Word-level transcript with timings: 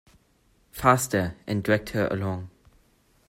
‘Faster!’ 0.71 1.35
and 1.45 1.61
dragged 1.63 1.89
her 1.89 2.07
along. 2.07 2.49